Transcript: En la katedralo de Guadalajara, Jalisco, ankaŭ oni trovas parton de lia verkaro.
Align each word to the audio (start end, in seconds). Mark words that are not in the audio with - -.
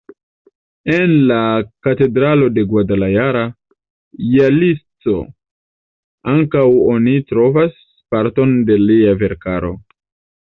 En 0.91 1.11
la 1.31 1.35
katedralo 1.87 2.47
de 2.53 2.61
Guadalajara, 2.71 3.43
Jalisco, 4.29 5.15
ankaŭ 6.33 6.65
oni 6.95 7.13
trovas 7.33 7.75
parton 8.15 8.57
de 8.71 8.79
lia 8.87 9.13
verkaro. 9.21 9.71